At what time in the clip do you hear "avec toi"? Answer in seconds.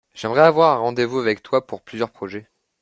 1.19-1.67